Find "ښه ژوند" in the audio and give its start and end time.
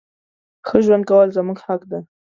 0.67-1.03